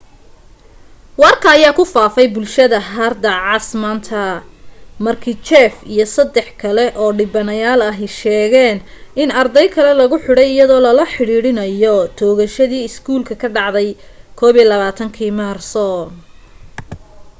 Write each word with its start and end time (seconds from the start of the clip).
warka 1.23 1.47
ayaa 1.57 1.77
ku 1.79 1.83
faafay 1.93 2.27
bulshada 2.35 2.77
harda 2.93 3.31
cas 3.45 3.67
manta 3.81 4.23
markii 5.05 5.41
jeff 5.47 5.73
iyo 5.93 6.05
sadex 6.15 6.47
kale 6.61 6.85
oo 7.01 7.11
dhibanayaan 7.19 7.81
ahi 7.91 8.07
sheegeen 8.21 8.77
in 9.21 9.29
ardey 9.41 9.67
kale 9.75 9.91
lagu 9.99 10.17
xidhay 10.25 10.49
iyadoo 10.55 10.81
lala 10.87 11.03
xidhiidhinayo 11.13 11.95
toogashadii 12.19 12.85
iskoolka 12.89 13.33
ka 13.41 13.47
dhacday 13.55 13.89
21kii 14.39 15.31
maarso 15.39 15.87